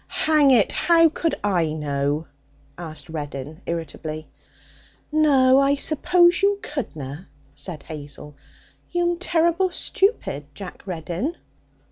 [0.07, 0.71] 'Hang it!
[0.71, 2.25] how could I know?'
[2.75, 4.27] asked Reddin irritably.
[5.11, 5.59] 'No.
[5.59, 8.35] I suppose you couldna,' said Hazel;
[8.91, 11.35] 'you'm terrible stupid, Jack Reddin!'